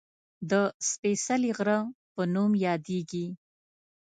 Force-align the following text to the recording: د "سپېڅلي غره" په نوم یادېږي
د 0.49 0.51
"سپېڅلي 0.89 1.51
غره" 1.57 1.79
په 2.13 2.21
نوم 2.33 2.51
یادېږي 2.67 3.25